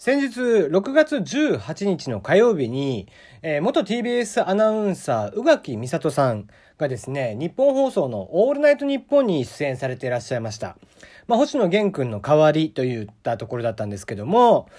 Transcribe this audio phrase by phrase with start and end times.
[0.00, 3.06] 先日、6月18日の火曜日に、
[3.42, 10.78] えー、元 TBS アナウンサー、宇垣美里さんがですね、日本放送のオールナイトニッポンに出演されていらっしゃいました。
[11.26, 14.70] まあ、星野源くんの代わりといったところだったんですけども、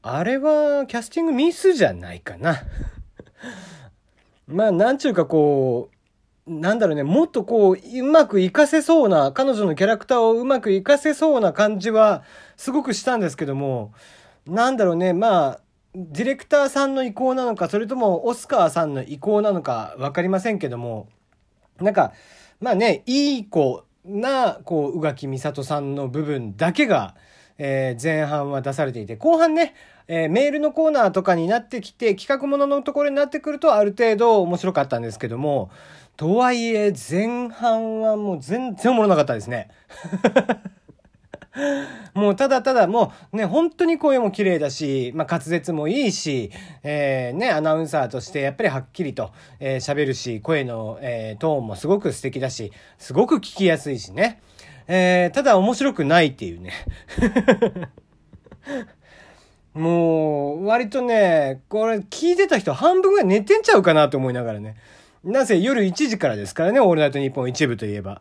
[0.00, 2.62] あれはキャスティングミスじゃないかな。
[4.48, 5.90] まあ、なんちゅうかこ
[6.46, 12.22] う、なんだろうね、もっとこう、うまく活かせそうな、彼女のキャラクターをうまく活かせそうな感じは、
[12.56, 13.92] すごくしたんですけども、
[14.50, 15.60] なんだろうね、まあ、
[15.94, 21.08] ディレクターさんの意向なのか、それともオスカーさんの意向なのか分かりませんけども、
[21.80, 22.12] なんか、
[22.60, 27.14] まあね、いい子な、こう、宇垣美里さんの部分だけが、
[27.58, 29.74] えー、前半は出されていて、後半ね、
[30.08, 35.70] えー、メールのコーナーとかになってきて、企画もののところになってくると、ある程度面白かったんですけども、
[36.16, 39.68] とはいえ、前半はもう全然おもろなかったですね。
[42.14, 46.50] もうただただもうね、本当に声も綺麗だし、まあ滑舌もいいし、
[46.82, 54.40] えー、ね、アナウンサーとしてやっぱりはっきりと喋、えー、るし、声の、えー、トーンもすごく素敵だし、すごく聞きやすいしね。
[54.88, 56.72] えー、ただ面白くないっていうね。
[59.72, 64.74] もう、割とね、これ聞いてた人半分ぐらい寝てんちゃうかなと思いながらね。
[65.22, 68.20] なぜ夜1時からですからね、オールナイトニッポン一部といえば。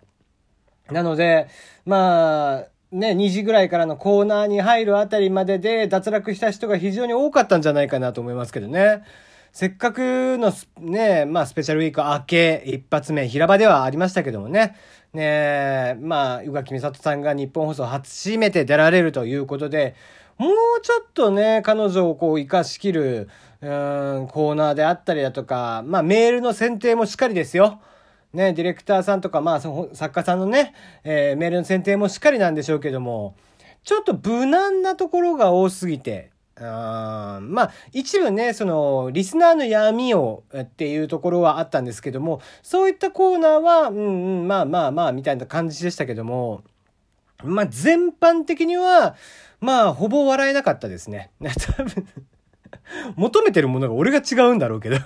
[0.92, 1.48] なので、
[1.86, 9.04] まあ、ね、2時ぐらいからのコーナーに入るあたりまでで脱落した人が非常に多かったんじゃないかなと思いますけどね。
[9.52, 14.76] せっかくのね、まあスペシャルウィーク明け一発目平場ではありましたけどもね。
[15.14, 19.96] ねまあ、宇垣美里さんが日本放送初めて出られるということで、
[20.38, 23.30] もうちょっとね、彼女をこう活かしきる、
[23.62, 27.82] うん、コーナーであったりだとか、まあメールの選定もしっかりですよ。
[28.34, 33.36] ね、ディレクターさんとか、まあ、作家さんのね、えー、メールの選定もしっかりなんでしょうけども、
[33.84, 46.64] ちょっと無難なところが多すぎて、あまあ、一部ね、その、リスナーの闇をっていうところはあったんですけども、そういったコーナーは、うんうん、まあまあまあ、みたいな感じでしたけども、
[47.44, 49.16] まあ、全般的には、
[49.62, 51.32] まあ、ほぼ笑えなかったですね。
[51.78, 52.08] 多分
[53.16, 54.98] 求めてるものが俺が違うんだろうけど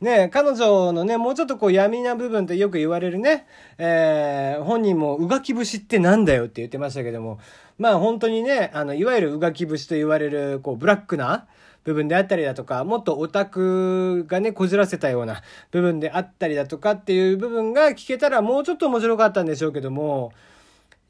[0.00, 3.46] ね、彼女のね、もうちょっとこう闇な部分ってよく言われるね、
[3.78, 7.38] えー、本人もうがき節ってなんだよって言ってましたけども、
[7.78, 11.46] まあ本当にね、あの、いわゆるうがき節と言われる、こう、ブラックな、
[11.86, 20.32] 部分であったりだとか、もっとオタクがね、こじらせたような部分であったりだとかっていう部分が聞けたらもうちょっと面白かったんでしょうけども、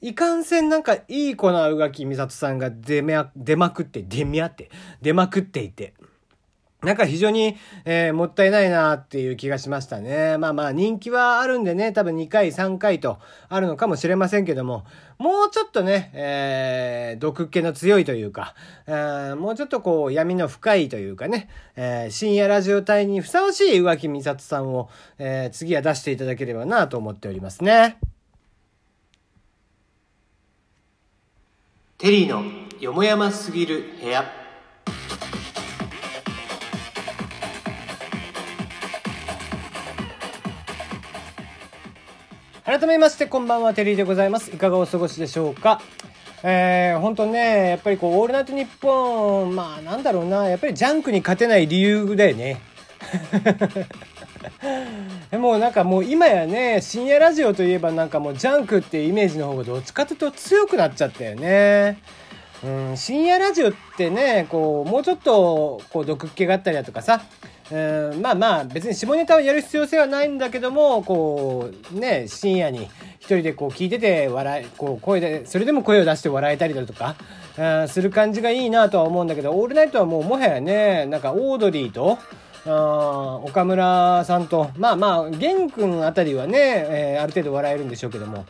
[0.03, 4.69] いかんせんなんかいい子なうがきみさとさんが出め、出まくって、出み合って、
[5.01, 5.95] 出まくっていて、
[6.87, 10.39] なんか非常に、えー、もったいないなっていう気がしましたね。
[10.39, 14.85] まあまあ人気はあるんでね、多分2回3回とあるのかもしれませんけども、
[15.19, 18.55] もうちょっとね、えー、毒気の強いというか、
[18.87, 24.89] えー、もうちょっとこう闇の深いというかね、えー、深夜ラジオ隊にふさわしい浮気美里さんを、
[25.19, 27.99] えー、次は出していただければなと思っておりますね。
[31.99, 32.45] テリーの
[32.79, 34.46] よもやますぎる部屋。
[42.67, 44.51] 改めましてこんばんはテリーでございます。
[44.51, 45.81] いかがお過ごしでしょうか？
[46.43, 50.49] えー、本当ねやっぱりこう「オールナイトニッポン」まあなんだろうな。
[50.49, 52.61] やっぱりジャンクに勝てない理由だよね。
[55.31, 61.99] で もなんかもう今やね深夜ラジオといえばなんかもうジャンクっていうイメージの方がどっちかというと強くなっちゃったよね。
[62.65, 67.23] うん、深夜ラジオってねこうもうちょっとこう毒気があったりだとかさ。
[67.73, 72.85] うんまあまあ別に下ネタをやる必要性はないんだけどもこうね深夜に
[73.19, 77.17] 一人でこう聞いてて笑いこう声でそれでも声を出して笑えたりだとか
[77.59, 82.19] あする感じがいいなとは思うんだけどオールナイトはもうもはやねなんかオードリーと
[82.67, 88.47] あ岡村さんとまあまあ玄君あたりはね、えー、ある程度笑えるんでしょうけども。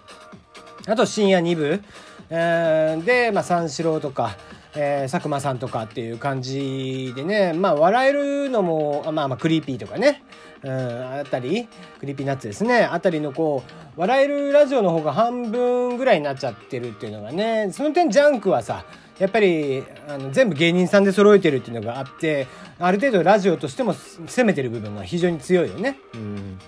[0.88, 1.82] あと深夜2部。
[2.30, 4.36] えー、で、まあ、三四郎とか、
[4.78, 10.22] えー、佐久間さんとかっていう感じでね、まあ、笑えるのも、まあまあ、 Creepy とかね、
[10.62, 11.66] うん、あたり、
[11.98, 13.64] Creepy Nuts ですね、あたりのこ
[13.96, 18.84] う、笑えるラジオの方が半分ぐらいになっちゃってるっていうのがね、その点ジャンクはさ、
[19.18, 22.46] やっぱりあの全部芸人さんで揃えてるっていうのがあって
[22.78, 25.98] ある程度ラジオとしても攻めてる部分が非常に強いよね。
[26.14, 26.58] うん。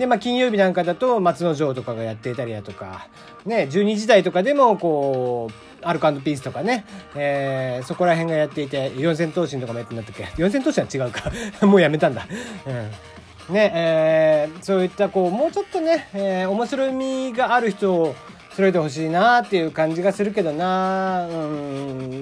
[0.00, 3.06] で、まあ、金曜日なんかだと松之丞とかがやっていたりだとか、
[3.44, 10.26] ね、12時台とかでも、こう、アルカンドピースとかね、えー、そこら辺がやっていて、四千頭身とかもやってんだったっけ？
[10.38, 11.30] 四千頭身は違うか。
[11.66, 12.26] もうやめたんだ。
[13.48, 13.54] うん。
[13.54, 18.14] ね、えー、そういった、こう、もうちょっとね、えー、面白みがある人を、
[18.56, 21.30] 揃えてほしいなっていう感じがするけどなう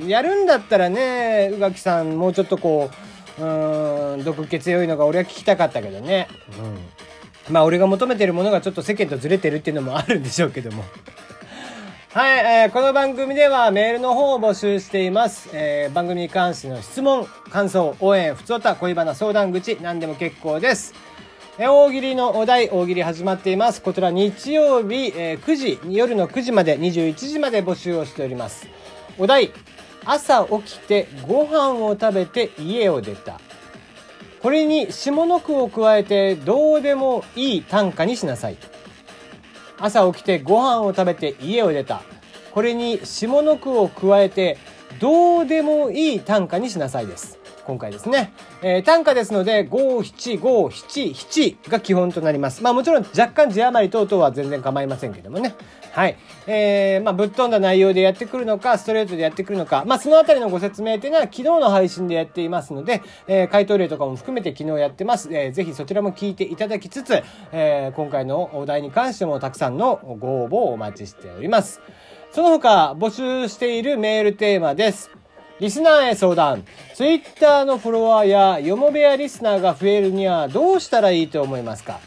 [0.04, 2.90] んやるんだったらね宇垣さんもうちょっとこ
[3.38, 6.28] ううん毒気強いのが俺は聞きたかったけどね、
[6.58, 6.78] うん、
[7.50, 10.84] まあ俺が求めてるものがちょっと世間とずれてるっていうのもあるんでしょうけども
[12.10, 15.50] はい、えー、この番組ではメールの方を募集しています。
[15.52, 20.94] えー、番組に関しての質問、感想、応援、ふつおた、恋バナ、相談口、何でも結構です。
[21.58, 23.82] え、大喜利のお題、大喜利始まっています。
[23.82, 28.66] こちら日曜日、えー、9時、夜の9時まで、21時まで募集をしております。
[29.18, 29.52] お題、
[30.04, 33.38] 朝起きてご飯を食べて家を出た。
[34.40, 38.56] これに下の句を加えてどうでもいい短歌にしなさい。
[39.78, 42.02] 朝起きてご飯を食べて家を出た。
[42.52, 44.58] これに下の句を加えて
[45.00, 47.38] どうでもいい短歌にしなさいです。
[47.68, 48.32] 今回ですね。
[48.62, 52.62] えー、短歌ですので、五七五七七が基本となります。
[52.62, 55.54] まあもちろん若干字余り等々は全然構いませんけどもね。
[55.92, 56.16] はい。
[56.46, 65.28] えー、まあぶっ飛んだ内容でやってくるのか、ストレートでやってくるのか、まあそのあたりのご説明っていうのは昨日の配信でやっていますので、えー、回答例とかも含めて昨日やってます。
[65.30, 67.22] えー、ぜひそちらも聞いていただきつつ、
[67.52, 71.82] えー、今回のお題に関してもたくさんのご応募をお待ちしております。
[72.32, 75.17] その他募集しているメールテーマです。
[75.60, 76.64] リスナーへ相談。
[76.94, 81.98] ツイッターのフォロワーやよもべやリスナーが増えるにはどうしたらいいと思いますか？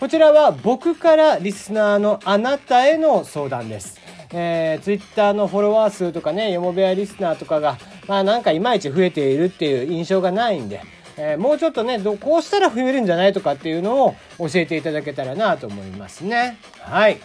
[0.00, 4.00] こちらは僕からリスナーのあなたへの相談です。
[4.32, 7.76] えー、ツイッターのフォロワー数とかね、よもべやリスナーとかが、
[8.08, 10.80] まあなんかいまいち増えているっていう印象がないんで、
[11.18, 16.56] えー、もうちょっとねど、こうしたら増えるんじゃないとかっていうのを教えていただけたらなと思いますね。
[16.80, 17.20] はい。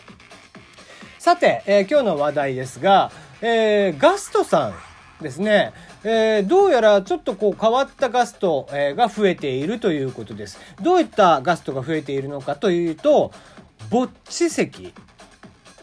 [1.17, 3.11] さて、えー、今日の話題ですが、
[3.41, 4.73] えー、ガストさん
[5.21, 5.73] ですね、
[6.03, 10.59] えー、どうやらちょっとこう変わったガスト、え、が増えているということです。
[10.81, 13.31] どういったガストが増えているのかというと、
[13.89, 14.93] ぼっち席。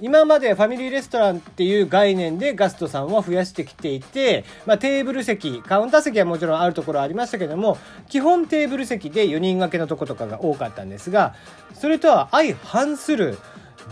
[0.00, 7.78] 今までファミリーレストランっていう概念でガストさんは増やしてきていて、まあ、テーブル席、カウンター席はもちろんあるところありましたけども、
[8.08, 11.34] 基本テーブル席で4人掛けのとことかが多かったんですが、
[11.74, 13.38] それとは相反する、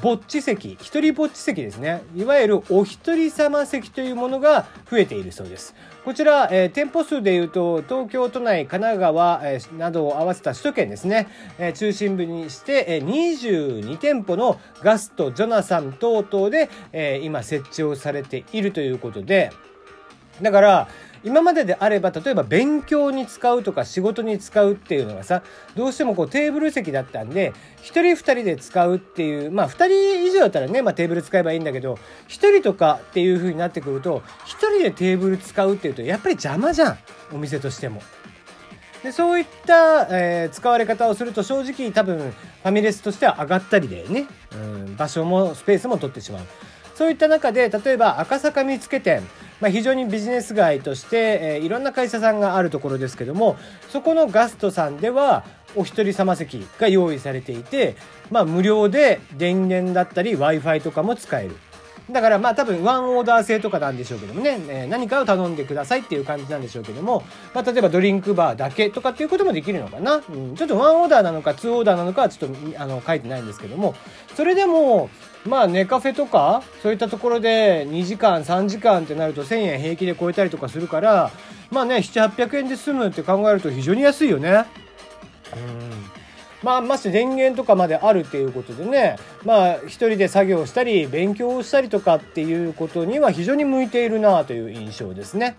[0.03, 2.03] ぼっち席、一人ぼっち席ですね。
[2.15, 5.75] いわゆるお一人様席というものが増えているそうです。
[6.05, 19.51] こちら、えー、店舗数でいうと、東京都内、神奈川、えー、などを合わせた首都圏ですね、えー、中心部にして、えー、22店舗のガスト、ジョナサン等々で、えー、今設置をされているということで、
[20.43, 20.89] だから、
[21.25, 25.43] 今までであれば例えば勉強に使うとか仕事に使うっていうのがさ
[25.75, 31.99] どうしてもこうテーブル席だったんで1人2人で使うっていうまあ2人以上だったらね、まあ、テーブル使えばいいんだけど1
[32.29, 36.99] 人とかっていう風になってくると1人でテーブル使うっていうとやっぱり邪魔じゃん
[37.33, 38.03] お店としても。
[39.03, 46.43] でそういった、えー、使われ方をすると正直多分ファミレスとしては上がったりでね、うん、場所もスペースも取ってしまう。
[46.95, 49.23] そういった中で例えば赤坂見附店
[49.61, 53.57] まあ、非常にビジネス街として、えー、いろんな会社さんがあるところですけども
[53.89, 55.45] そこのガストさんでは
[55.77, 57.97] お一人様席が用意されていて、
[58.31, 61.57] まあ、無料で電源だったり w i f i とかも使える。
[62.11, 67.25] だからまあ多分ワンオーダー制とかなんでしょうけどもね、え、何かを頼んでくださいっていう感じなんでしょうけども、
[67.55, 73.95] まあ、例えばドリンクバーだけとかっていうこともできるのかな、うん、ちょっとワンオーダーなのかツーオーダーなのかはちょっとあの書いてないんですけども。
[74.35, 75.11] それでも
[75.47, 81.31] まあネカフェとかそういったところで2時間3時間ってなると1000円平気で超えたりとかするから
[81.71, 84.65] まあね7800円で済むって考えると非常に安いよね。
[85.55, 86.24] うん。
[86.65, 95.57] まあ、まして電源とかまであるっていうことでね、まあ、一人で作業したり、勉強をしたりとかっていうことには非常に向いているなという印象ですね。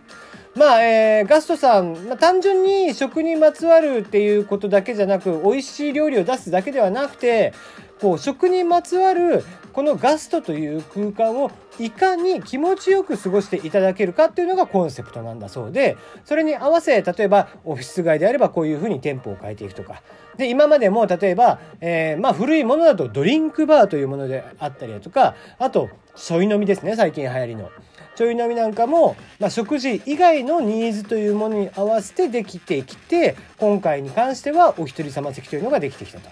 [0.55, 7.53] まあ、えー、ガストさん、まあ、単純に食にまつわるっていうことだけじゃなく、美味しい料理を出すだけではなくて、
[8.01, 9.43] こう、食にまつわる
[9.75, 20.01] このガストという空間をいかに気持ちよく過ごしていただけるかっていうのがコンセプトなんだそうでそれに合わせ例えばオフィス街であればこういうふうに店舗を変えていくとか
[20.37, 27.69] で今までも例えば、えー、まあ古いものだとドリンクバーというものであったりだとかあとちょい飲みですね最近流行りの。
[28.15, 36.29] ちょい飲みなんかも、まあ、食事以外のニーズというものに合わせてできてきて今回に関してはお一人様席というのができてきたと。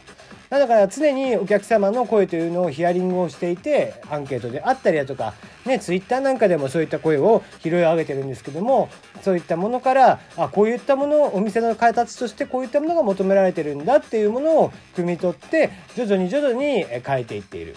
[0.60, 5.33] だから常にお客様の声というのをヒアリングをしていてアンケートであったりだとか
[5.65, 8.89] ねツイッターなんかでもそういった声を拾い上げてるんですけども
[9.22, 17.75] そういったものからあこういったものをお店の形としてこういったものが求められてるんだっていうものを汲み取って徐々に徐々に変えていっている。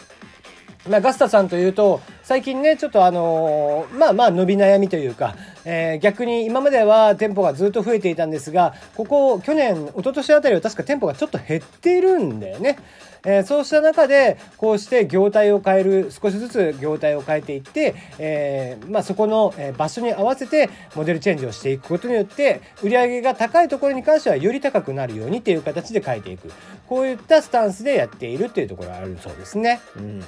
[0.88, 12.78] まあ、ガスタさんというと、最近ね、ちょっとあのー、まあまあ伸び悩みというか、えー、逆に今までは店舗がずっと増えていたんですが、ここ、去年、一昨年あたりは確か店舗がちょっと減っているんだよね。
[13.24, 26.52] えー、そうした中で、こうして業態を変える、少しずつ業態を変えていって、えー、まあそこの場所に合わせてモデルチェンジをしていくことによって、売り上げが高いところに関してはより高くなるようにっていう形で変えていく。
[26.88, 29.80] こういったスタンスでやっているっていうところがあるそうですね。
[29.96, 30.24] うん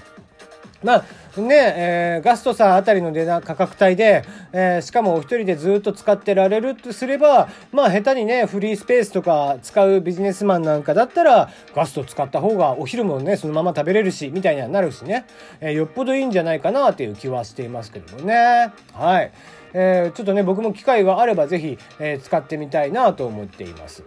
[0.83, 1.05] ま
[1.37, 15.27] あね、えー、ガストさんあたりの値段価格帯で、えー、しかもお一人でずっと使ってられるとすれば、まあ下手にね、フリースペースとか使うビジネスマンなんかだったら、ガスト使った方がお昼もね、そのまま食べれるし、みたいにはなるしね、
[15.61, 18.73] えー、よっぽどいいんじゃないかなっていう気はしていますけどもね。
[18.93, 19.33] はい。
[19.75, 24.05] えー、ちょっとね、僕も機会があればぜひ、えー、使ってみたいなと思っています。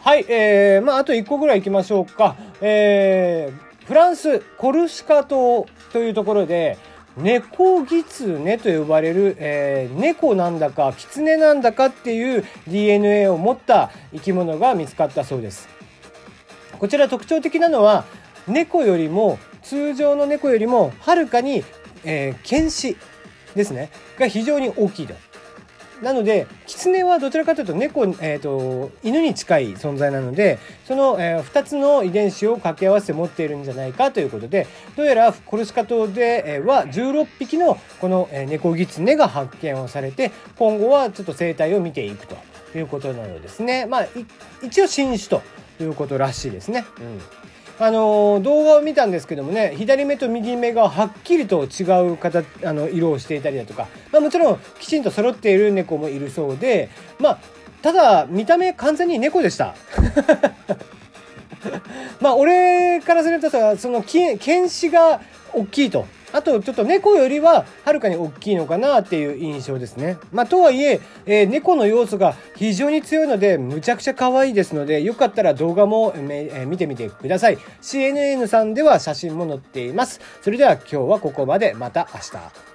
[0.00, 2.36] はい、えー、まあ、あと1個ぐらい行きましょうか。
[2.60, 6.76] えー、フランスコルシカ島というところで
[7.16, 15.68] 猫ギツネと呼ばれる、えー、猫なんだかキツネなんだかっていう DNA を持った生き物が見つかったそうです。
[16.78, 18.04] こちら特徴的なのは
[18.46, 21.64] 猫よりも通常の猫よりもはるかに、
[22.04, 22.94] えー、犬歯
[23.56, 23.88] ですね。
[24.18, 25.14] が非常に大きいと。
[26.02, 42.36] なので、狐はどちらかというと猫、え、ー、と、犬に近い存在なので、その、えー、2つの遺伝子を掛け合わせて持っているんじゃないかということで、どうやらコルシカ島で、は16匹のこの、えー、猫狐が発見をされて、今後はちょっと生態を見ていくと
[42.76, 43.86] いうことなのですね。
[43.86, 44.06] まあ、
[44.62, 45.42] 一応新種と
[45.80, 46.84] いうことらしいですね。
[47.00, 47.47] うん
[47.80, 57.38] あの動画を見たんですけどもね左目と右目がはっきりと違う形あの色をしていたりだとか、まあ、もちろんきちんと揃っている猫もいるそうでまあ
[57.82, 59.76] ただ見た目完全に猫でした。
[62.20, 65.20] まあ俺からするとさその犬歯が
[65.52, 70.18] 大きいとあとちょっと猫よりははるかに大きいのかなっていう印象ですね。
[70.32, 77.58] まあとはいええー、猫の要素が非常に強いのでむちゃくちゃ可愛いですのでよかったら動画も、えー、見てみてください。
[77.82, 80.20] CNN さんでは写真も載っています。
[80.42, 82.67] それでは今日はここまでまた明日。